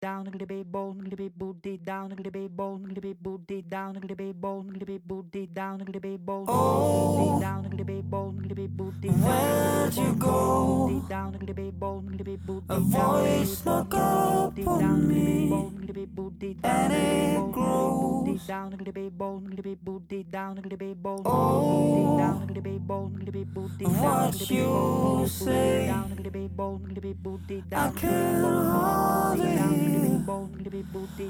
down 0.00 0.28
a 0.28 0.30
little 0.30 0.46
bit 0.46 0.70
bone, 0.70 1.00
little 1.02 1.16
bit 1.16 1.36
booty 1.36 1.76
down 1.78 2.12
a 2.12 2.14
little 2.14 2.30
bit 2.30 2.56
bone, 2.56 2.84
little 2.86 3.02
bit 3.02 3.20
booty 3.20 3.62
down 3.62 3.96
a 3.96 3.98
little 3.98 4.16
bit 4.16 4.40
bone, 4.40 4.68
little 4.72 4.86
bit 4.86 5.08
booty 5.08 5.46
down 5.46 5.80
a 5.80 5.84
little 5.84 6.00
bit 6.00 6.24
bone, 6.24 6.44
Oh. 6.46 7.40
down 7.40 7.64
a 7.64 7.68
little 7.68 7.84
bit 7.84 8.08
bone, 8.08 8.38
little 8.40 8.54
bit 8.54 8.76
booty 8.76 9.08
Where'd 9.08 9.94
you 9.96 10.12
go? 10.14 11.02
down 11.08 11.34
a 11.34 11.38
little 11.38 11.54
bit 11.54 11.80
bone, 11.80 12.06
little 12.12 12.24
bit 12.24 12.46
booty 12.46 12.64
A 12.68 12.78
voice 12.78 13.58
snuck 13.58 13.92
up 13.94 14.58
on 14.68 15.08
me, 15.08 15.50
and 16.62 16.92
it 16.92 17.52
grows. 17.52 18.46
down 18.46 18.70
little 18.70 18.92
bit 18.92 19.18
bone, 19.18 19.46
little 19.50 19.64
bit 19.64 19.84
booty 19.84 20.22
down 20.22 20.54
little 20.56 20.78
bit 20.78 21.02
bone, 21.02 21.22
Oh. 21.24 22.18
down 22.18 22.46
little 22.46 22.62
bit 22.62 22.86
bone, 22.86 23.16
little 23.18 23.32
bit 23.32 23.52
booty 23.52 23.84
What 23.84 24.48
you 24.48 25.26
say, 25.26 25.86
down 25.88 26.10
little 26.16 26.30
bit 26.30 26.56
bone, 26.56 26.84
little 26.86 27.02
bit 27.02 27.20
booty 27.20 27.64
I 27.66 27.70
down 27.70 27.94
can't 27.96 28.44
hold 28.44 29.40
it. 29.40 29.87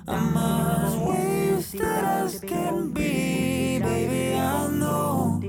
I'm 0.06 0.36
as 0.36 0.96
wasted 0.96 1.80
as 1.82 2.40
can 2.40 2.92
be, 2.92 3.78
baby. 3.78 4.34
I 4.34 4.68
know 4.68 5.40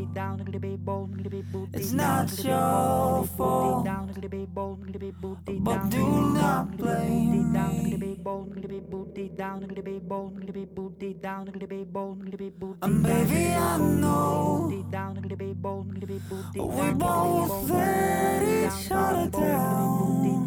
it's 1.73 1.91
not 1.91 2.32
your 2.44 3.26
fault, 3.38 3.85
but 5.62 5.90
do 5.90 6.34
not 6.34 6.77
blame 6.77 7.52
me. 7.52 7.58
And 12.82 13.04
baby, 13.04 13.54
I 13.55 13.77
know 13.77 14.68
we 14.70 14.84
both 16.94 17.70
let 17.70 18.44
each 18.44 18.91
other 18.91 19.30
down. 19.30 20.46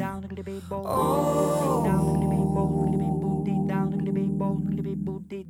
Oh. 0.85 2.32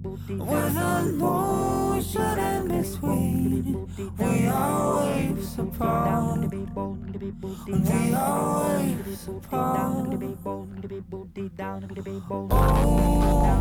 with 0.00 0.76
an 0.76 1.20
ocean 1.22 2.38
in 2.38 2.68
between, 2.68 3.86
we 4.18 4.48
always 4.48 5.58
apart. 5.58 6.50
We 6.50 8.14
always 8.14 9.28
apart. 9.28 9.78
Oh, 12.50 13.56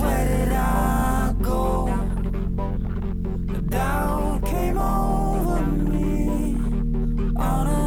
where 0.00 0.26
did 0.28 0.52
I 0.52 1.34
go? 1.40 1.86
The 3.46 3.60
Doubt 3.62 4.44
came 4.44 4.78
over 4.78 5.66
me 5.66 6.56
unopposed. 7.36 7.85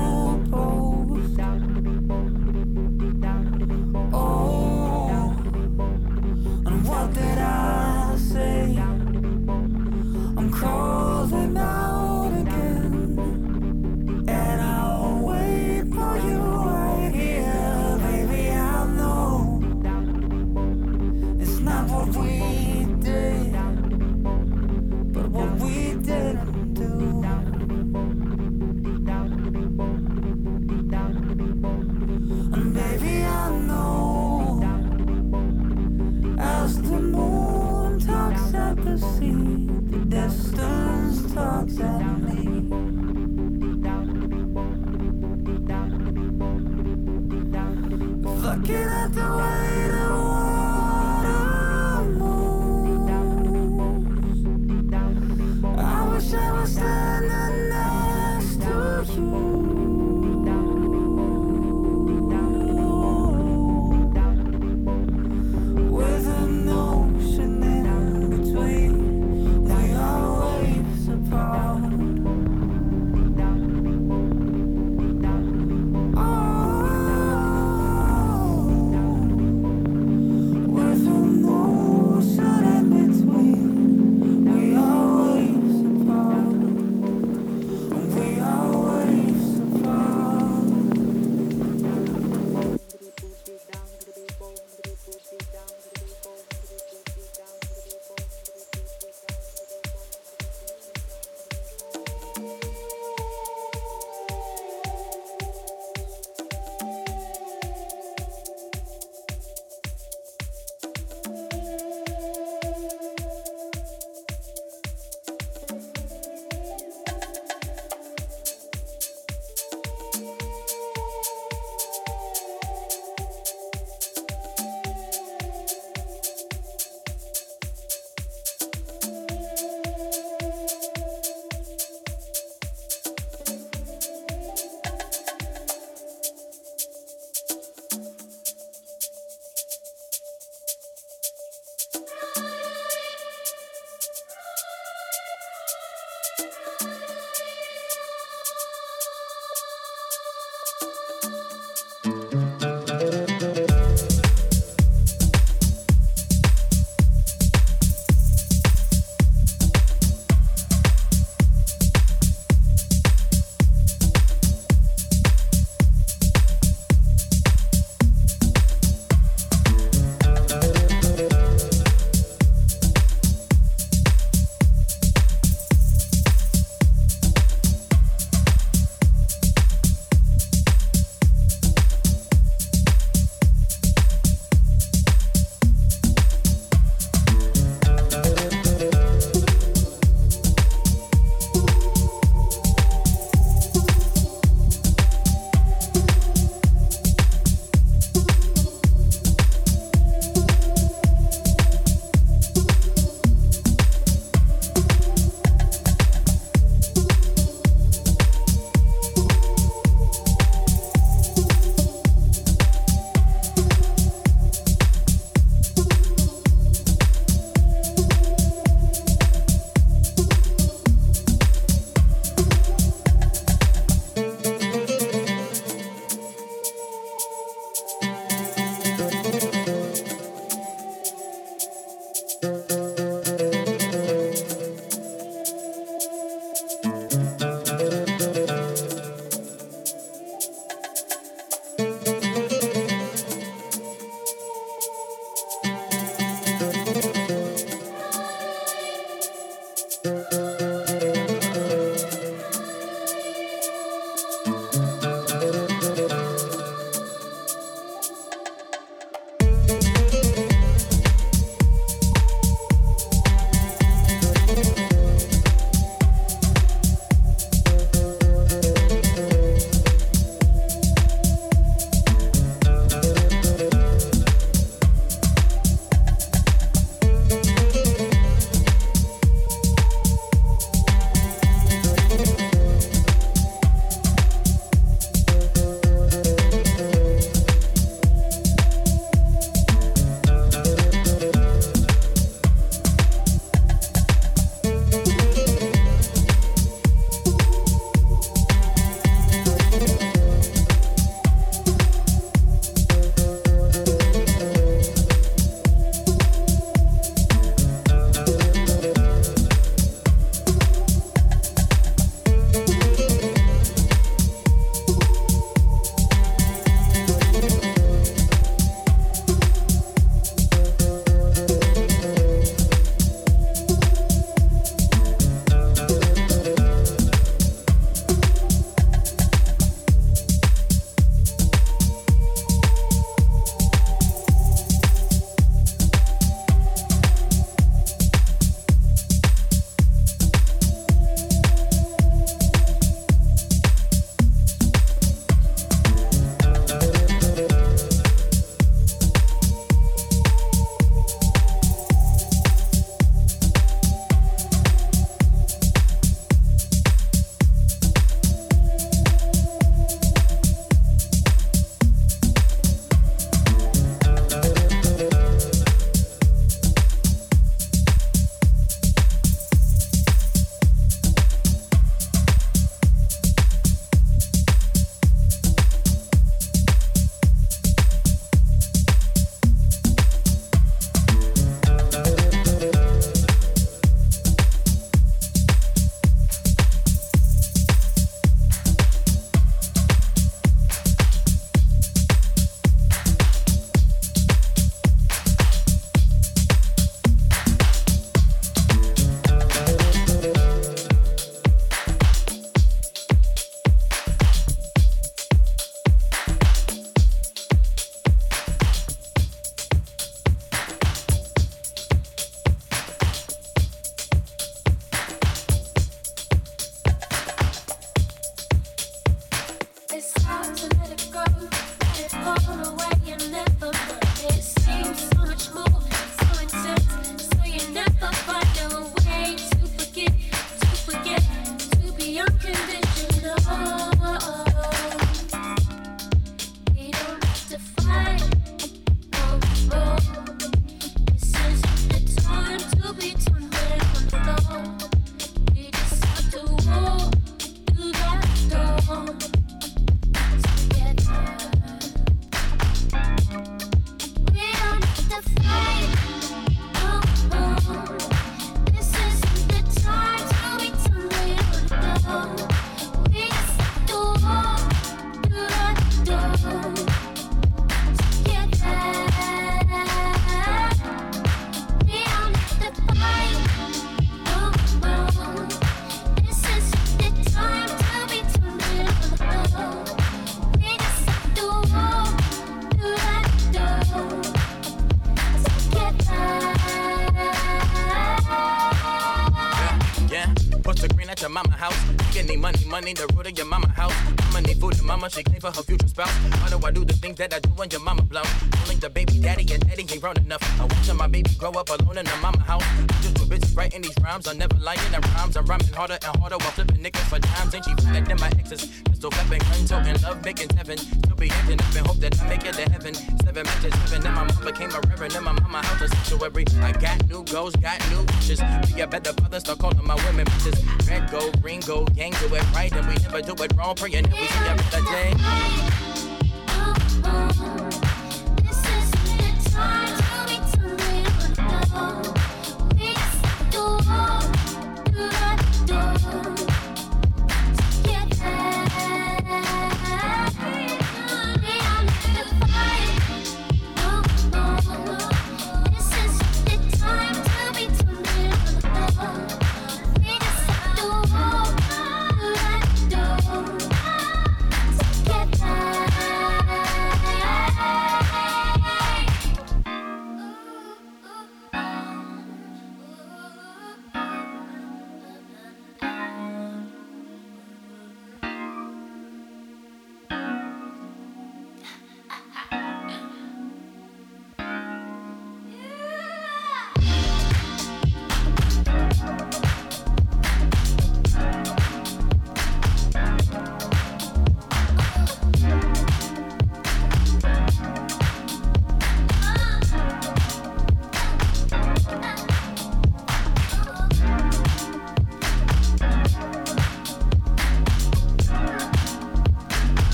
Money, 492.89 493.07
the 493.07 493.13
root 493.15 493.27
of 493.27 493.37
your 493.37 493.47
mama 493.47 493.67
house. 493.69 493.93
Mama 494.25 494.41
need 494.41 494.59
food 494.59 494.77
and 494.77 494.85
mama, 494.85 495.09
she 495.09 495.23
clean 495.23 495.39
for 495.39 495.51
her 495.51 495.63
future 495.63 495.87
spouse. 495.87 496.11
Why 496.41 496.49
do 496.49 496.65
I 496.65 496.71
do 496.71 496.85
the 496.85 496.93
things 496.93 497.17
that 497.17 497.33
I 497.33 497.39
do 497.39 497.49
when 497.49 497.69
your 497.69 497.81
mama 497.81 498.01
blow? 498.03 498.23
Link 498.67 498.81
the 498.81 498.89
baby 498.89 499.19
daddy 499.19 499.45
and 499.53 499.67
daddy 499.67 499.85
ain't 499.89 500.01
grown 500.01 500.17
enough. 500.17 500.41
I 500.59 500.63
watch 500.63 500.93
my 500.93 501.07
baby 501.07 501.29
grow 501.37 501.51
up 501.51 501.69
alone 501.69 501.97
in 501.97 502.05
the 502.05 502.17
mama 502.21 502.39
house. 502.39 502.63
Just 503.01 503.15
two 503.15 503.25
bitches 503.25 503.55
writing 503.55 503.81
these 503.81 503.95
rhymes, 504.03 504.27
I'm 504.27 504.37
never 504.37 504.57
lying 504.57 504.79
in 504.93 505.01
rhymes. 505.01 505.37
I'm 505.37 505.45
rhyming 505.45 505.73
harder 505.73 505.97
and 506.01 506.17
harder 506.17 506.37
while 506.37 506.51
flipping 506.51 506.81
nickels 506.81 507.05
for 507.05 507.19
times. 507.19 507.53
Ain't 507.55 507.65
she 507.65 507.73
better 507.75 508.01
than 508.01 508.19
my 508.19 508.31
exes? 508.39 508.65
Pistol 508.85 509.11
flipping, 509.11 509.45
gun 509.47 509.65
toting, 509.65 510.01
love 510.01 510.23
making 510.23 510.49
heaven. 510.57 510.77
Up 511.19 511.49
and 511.49 511.85
hope 511.85 511.97
that 511.97 512.17
I 512.21 512.29
make 512.29 512.45
it 512.45 512.53
to 512.53 512.69
heaven. 512.71 512.93
Seven 512.93 513.43
matches, 513.43 513.73
seven, 513.89 514.07
and 514.07 514.15
my 514.15 514.23
mom 514.23 514.45
became 514.45 514.71
a 514.71 514.79
reverend. 514.87 515.15
And 515.15 515.25
my 515.25 515.33
mama 515.33 515.61
house 515.61 515.81
a 515.81 515.87
sanctuary. 515.89 516.45
I 516.61 516.71
got 516.71 517.09
new 517.09 517.25
goals, 517.25 517.57
got 517.57 517.77
new 517.89 518.05
wishes. 518.15 518.39
Be 518.73 518.79
a 518.79 518.87
better 518.87 519.11
father, 519.11 519.41
start 519.41 519.59
calling 519.59 519.85
my 519.85 519.95
women 520.05 520.25
bitches. 520.27 520.87
Red, 520.87 521.11
gold, 521.11 521.41
green, 521.41 521.59
gold, 521.59 521.93
gang, 521.93 522.13
do 522.13 522.33
it 522.33 522.53
right, 522.53 522.71
and 522.71 522.87
we 522.87 522.95
never 523.03 523.21
do 523.21 523.43
it 523.43 523.51
wrong. 523.57 523.75
Praying 523.75 524.03
that 524.03 524.13
we 524.13 524.27
see 524.27 524.47
a 524.47 524.55
better 524.55 524.85
day. 524.85 525.88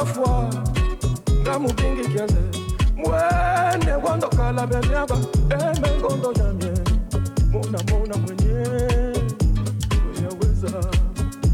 Ngolo 0.00 0.06
fois 0.14 0.54
ngamubingi 1.42 2.08
kiaze 2.08 2.42
mwene 2.96 3.92
wandokala 4.04 4.66
benyaba 4.66 5.16
emengondo 5.50 6.32
yamye 6.38 6.72
mona 7.52 7.78
mona 7.90 8.16
mwenye. 8.16 8.54
Uyaweza 10.10 10.80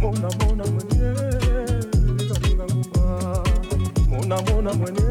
mona 0.00 0.28
mona 0.38 0.64
mwenye. 0.72 1.14
Kalinga 2.28 2.64
ngumba. 2.64 3.42
Mona 4.08 4.36
mona 4.42 4.72
mwenye. 4.74 5.08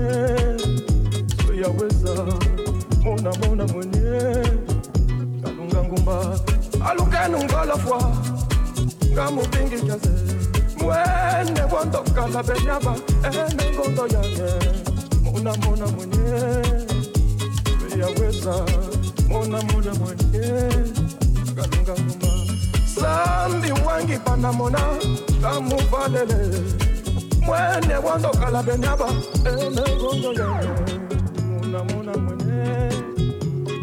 Uyaweza 1.49 2.13
mona 3.03 3.31
mona 3.41 3.65
mwenye. 3.67 4.43
Kalunga 5.43 5.83
ngumba. 5.83 6.39
Alukenu 6.89 7.43
ngolo 7.43 7.77
fois 7.77 8.17
ngamubingi 9.13 9.79
kiaze 9.85 10.09
mwene 10.77 11.61
wandokala 11.75 12.43
benyaba 12.43 12.95
emengondo 13.25 14.03
yamye 14.13 14.49
mona 15.23 15.53
mona 15.57 15.87
mwenye 15.87 16.25
yaweza 17.99 18.55
mona 19.29 19.61
mona 19.61 19.93
mwenye 19.93 20.47
kalunga 21.55 21.93
ngumba 22.01 22.27
sambi 22.95 23.71
wangi 23.87 24.17
pana 24.17 24.51
mona 24.53 24.79
kamuvalele 25.41 26.61
mwene 27.45 27.95
wandokala 28.05 28.63
benyaba 28.63 29.07
emengondo 29.45 30.33
yamye 30.33 30.99
mona 31.49 31.83
mona 31.83 32.17
mwenye 32.17 32.89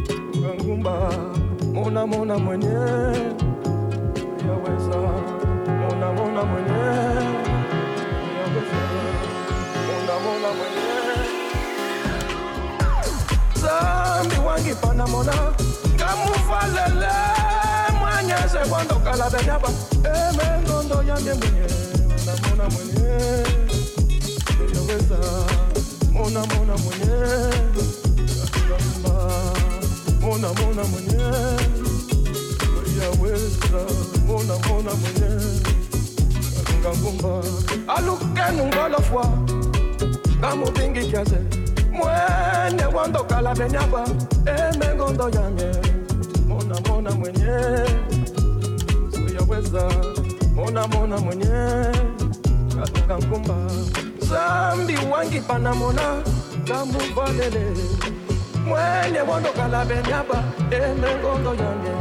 kalunga 0.07 0.55
ngumba 0.65 0.95
mona 1.75 2.07
mona 2.07 2.39
mwenye 2.39 2.75
yaweza 4.47 4.99
mona 5.81 6.13
mona 6.13 6.43
mwenye 6.45 7.12
zambi 13.83 14.37
wangi 14.47 14.75
pana 14.75 15.07
mona. 15.07 15.33
Kamufalele 15.99 17.13
mwanyese 18.01 18.59
kwandokala 18.69 19.31
benyaba. 19.31 19.69
Emengondo 20.15 21.03
yande 21.09 21.35
mwenye 21.35 21.67
mona 22.27 22.35
mona 22.43 22.65
mwenye. 22.71 23.19
Yaweza 24.75 25.19
mona 26.13 26.41
mona 26.47 26.75
mwenye. 26.83 27.17
Kalamba, 28.53 29.15
mona 30.21 30.49
mona 30.59 30.85
mwenye. 30.85 31.23
Yaweza 33.03 33.81
mona 34.27 34.55
mona 34.69 34.93
mwenye. 35.01 35.63
Ngangumba 36.81 37.43
alukenu 37.97 38.67
ngolofwa 38.67 39.27
ngamubingi 40.39 41.07
kiaze 41.07 41.37
mwene 42.03 42.85
wandokala 42.97 43.55
benyaba. 43.55 44.05
Emengondo 44.47 45.29
yanye 45.29 45.71
mona 46.49 46.77
mona 46.89 47.11
mwenye. 47.11 47.57
Uyaweza 49.27 49.89
mona 50.55 50.87
mona 50.89 51.17
mwenye. 51.19 51.47
Kalunga 52.75 53.19
ngumba. 53.27 53.55
Zambi 54.29 54.97
wangi 55.13 55.41
pana 55.41 55.75
mona. 55.75 56.23
Kamuvalele 56.69 57.65
mwene 58.67 59.21
wandokala 59.31 59.85
benyaba. 59.85 60.43
Emengondo 60.71 61.51
yanye 61.55 61.92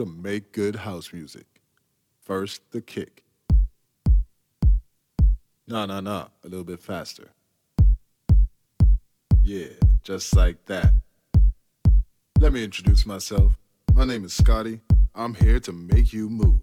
to 0.00 0.06
make 0.06 0.52
good 0.52 0.76
house 0.76 1.12
music. 1.12 1.46
First, 2.22 2.62
the 2.70 2.80
kick. 2.80 3.22
Nah, 5.66 5.84
nah, 5.84 6.00
nah, 6.00 6.28
a 6.42 6.48
little 6.48 6.64
bit 6.64 6.80
faster. 6.80 7.28
Yeah, 9.42 9.74
just 10.02 10.34
like 10.34 10.64
that. 10.66 10.94
Let 12.38 12.54
me 12.54 12.64
introduce 12.64 13.04
myself. 13.04 13.52
My 13.94 14.06
name 14.06 14.24
is 14.24 14.32
Scotty. 14.32 14.80
I'm 15.14 15.34
here 15.34 15.60
to 15.60 15.72
make 15.72 16.14
you 16.14 16.30
move. 16.30 16.60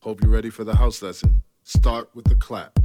Hope 0.00 0.22
you're 0.22 0.30
ready 0.30 0.50
for 0.50 0.62
the 0.62 0.76
house 0.76 1.02
lesson. 1.02 1.42
Start 1.64 2.08
with 2.14 2.26
the 2.26 2.36
clap. 2.36 2.78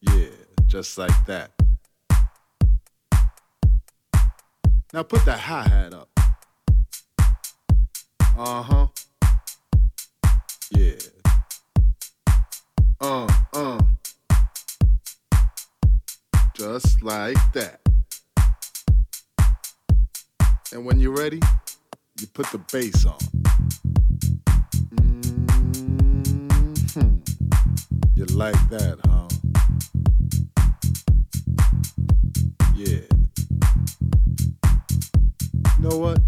Yeah, 0.00 0.30
just 0.64 0.96
like 0.96 1.26
that. 1.26 1.50
Now 4.94 5.02
put 5.02 5.26
that 5.26 5.40
hi 5.40 5.68
hat 5.68 5.92
up. 5.92 6.15
Uh 8.38 8.62
huh. 8.62 8.86
Yeah. 10.70 10.92
Uh, 13.00 13.26
uh. 13.54 13.80
Just 16.52 17.02
like 17.02 17.38
that. 17.54 17.80
And 20.70 20.84
when 20.84 21.00
you're 21.00 21.16
ready, 21.16 21.40
you 22.20 22.26
put 22.26 22.44
the 22.52 22.58
bass 22.70 23.06
on. 23.06 23.16
hmm 26.92 27.16
You 28.16 28.26
like 28.26 28.68
that, 28.68 28.98
huh? 29.06 29.28
Yeah. 32.74 33.00
You 35.78 35.88
know 35.88 35.96
what? 35.96 36.18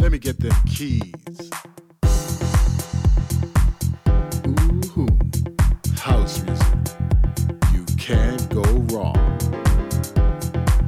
Let 0.00 0.12
me 0.12 0.18
get 0.18 0.40
them 0.40 0.54
keys. 0.66 1.50
Ooh, 4.96 5.08
house 5.98 6.42
music. 6.42 6.66
You 7.72 7.84
can't 7.96 8.48
go 8.50 8.62
wrong. 8.92 9.16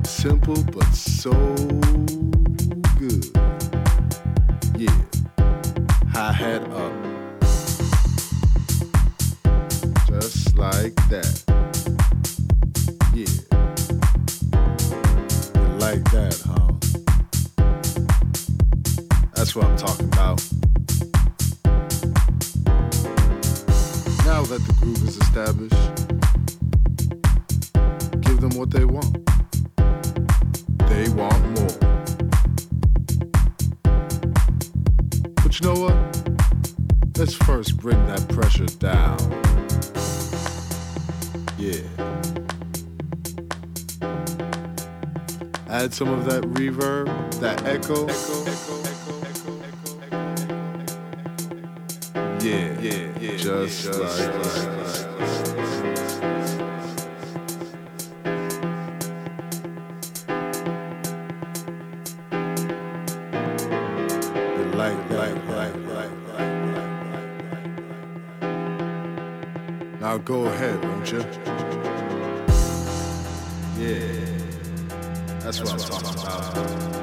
Simple 0.04 0.62
but 0.72 0.92
so 0.94 1.32
good. 2.98 3.24
Yeah. 4.76 5.00
Hi 6.12 6.32
hat 6.32 6.62
up. 6.72 6.92
Just 10.06 10.56
like 10.56 10.94
that. 11.08 11.42
Yeah. 13.14 13.26
You 15.54 15.68
like 15.78 16.04
that, 16.12 16.42
huh? 16.46 16.69
That's 19.50 19.56
what 19.56 19.66
I'm 19.66 19.76
talking 19.76 20.06
about. 20.06 20.40
Now 24.24 24.42
that 24.44 24.60
the 24.64 24.72
groove 24.78 25.02
is 25.08 25.16
established, 25.16 25.74
give 28.20 28.40
them 28.40 28.50
what 28.50 28.70
they 28.70 28.84
want. 28.84 29.12
They 30.88 31.08
want 31.08 31.42
more. 31.58 31.78
But 35.42 35.58
you 35.58 35.66
know 35.66 35.80
what? 35.80 35.96
Let's 37.18 37.34
first 37.34 37.76
bring 37.78 38.06
that 38.06 38.28
pressure 38.28 38.66
down. 38.78 39.18
Yeah. 41.58 41.82
Add 45.68 45.92
some 45.92 46.10
of 46.10 46.24
that 46.26 46.44
reverb, 46.44 47.08
that 47.40 47.64
echo. 47.66 48.06
Yeah, 52.42 52.72
yeah, 52.80 53.08
yeah. 53.20 53.36
Just, 53.36 53.84
like, 53.86 54.32
You 64.56 64.64
like, 64.72 65.10
like, 65.10 65.36
like, 65.48 65.74
like, 65.86 66.12
like, 66.32 66.50
Now 70.00 70.16
go 70.16 70.46
ahead, 70.46 70.82
won't 70.82 71.12
you? 71.12 71.18
Yeah, 73.76 74.00
that's, 75.40 75.60
what 75.60 75.72
I'm 75.72 75.78
talking 75.78 76.22
about. 76.22 76.99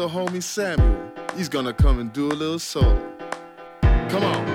The 0.00 0.08
homie 0.08 0.42
Samuel. 0.42 1.12
He's 1.36 1.50
gonna 1.50 1.74
come 1.74 1.98
and 1.98 2.10
do 2.10 2.28
a 2.28 2.32
little 2.32 2.58
solo. 2.58 2.98
Come 3.82 4.24
on. 4.24 4.49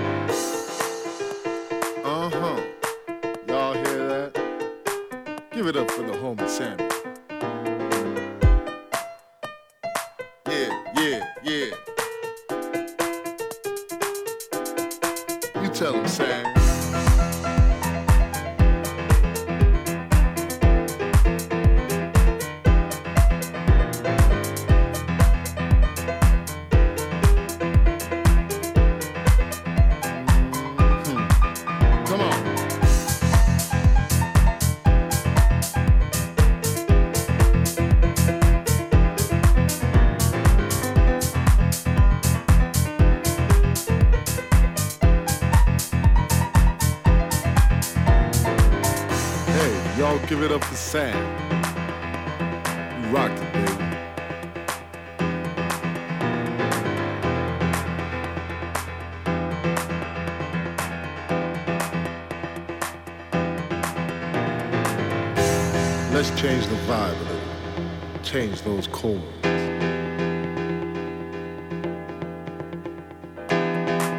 Let's 66.28 66.42
change 66.42 66.66
the 66.66 66.76
vibe 66.88 67.20
a 67.20 67.24
little. 67.24 68.24
Change 68.24 68.64
those 68.64 68.88
chords. 68.88 69.22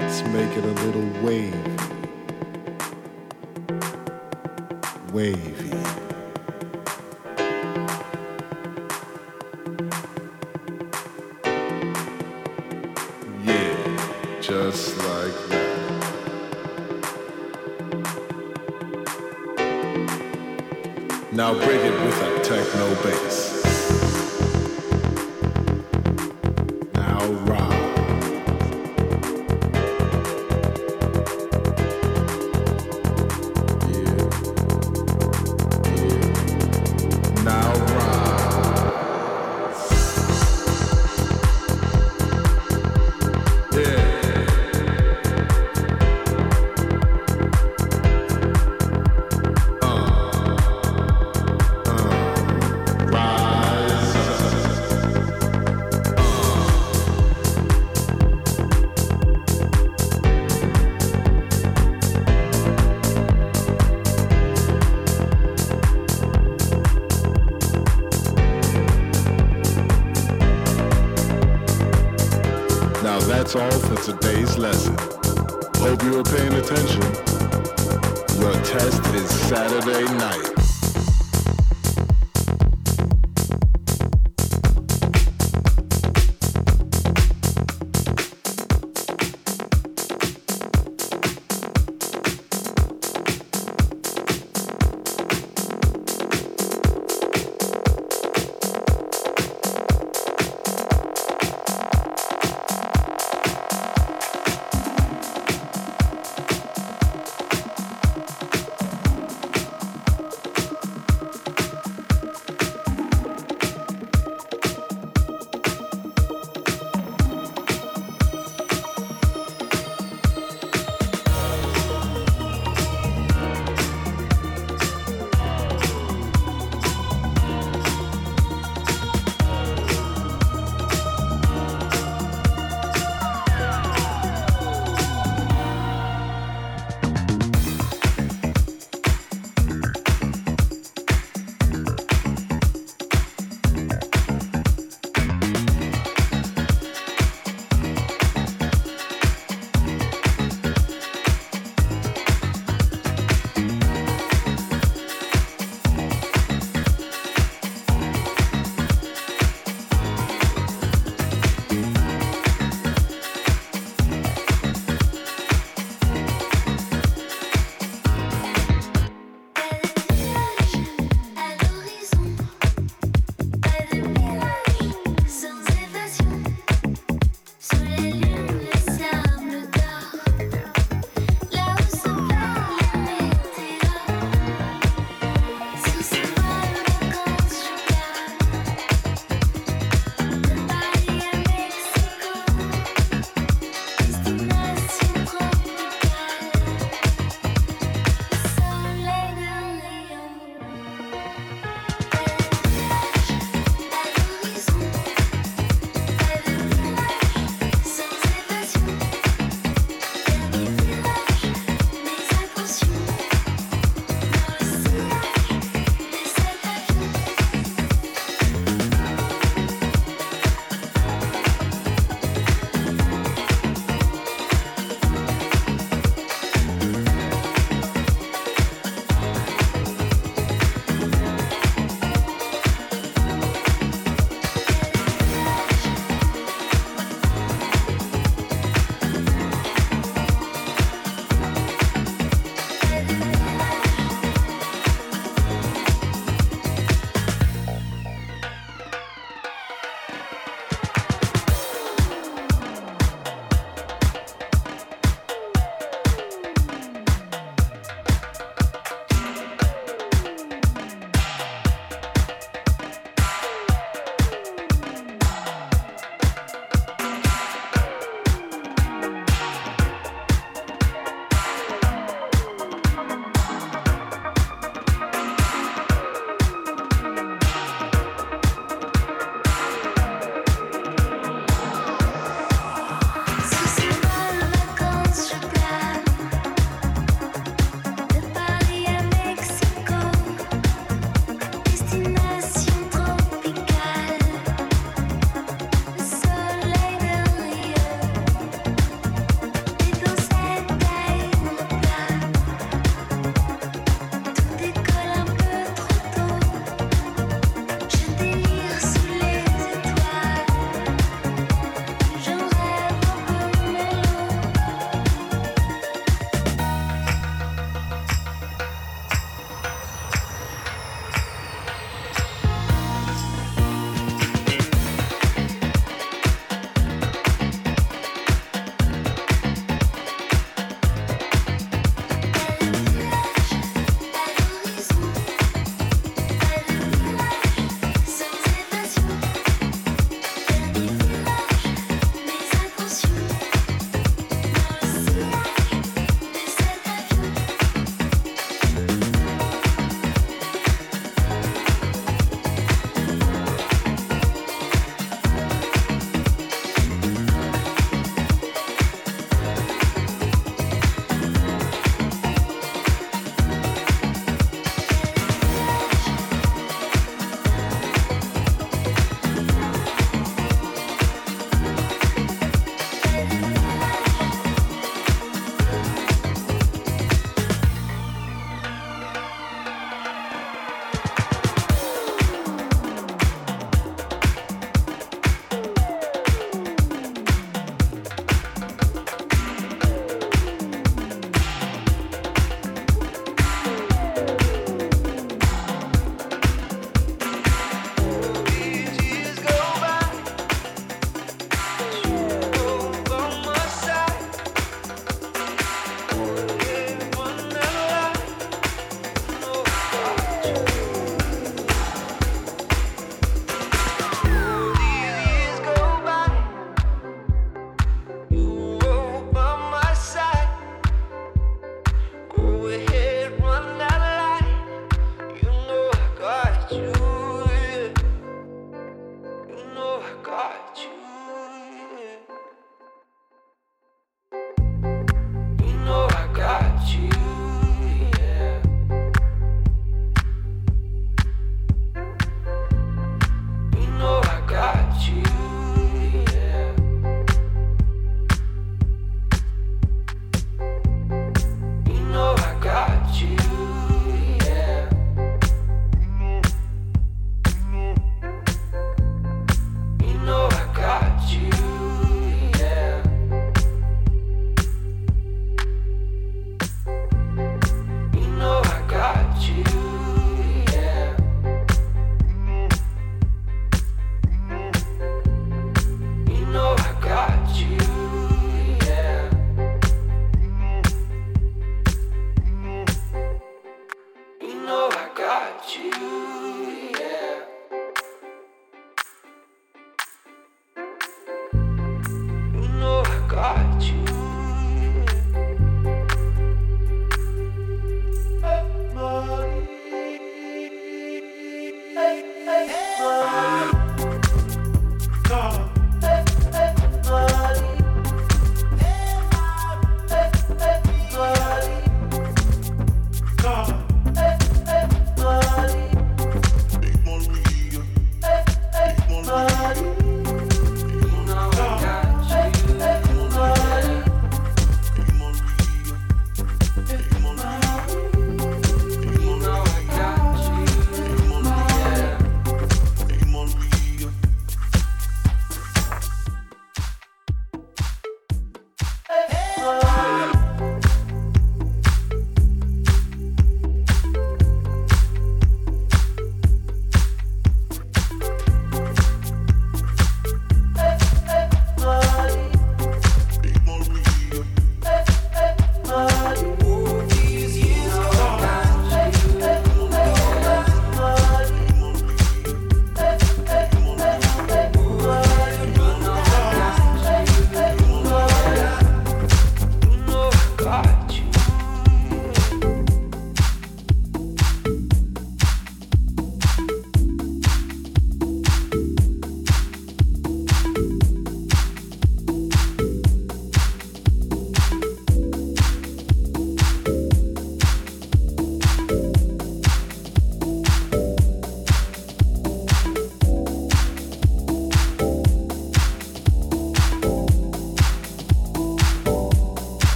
Let's 0.00 0.22
make 0.28 0.56
it 0.56 0.64
a 0.64 0.74
little 0.86 1.06
wavy. 1.22 1.58
Wavy. 5.12 5.76
Yeah, 13.44 14.40
just 14.40 14.96
like 14.96 15.48
that. 15.50 15.70
Now 21.32 21.54
break 21.54 21.80
it 21.82 21.89
techno 22.70 22.94
bass. 23.02 23.49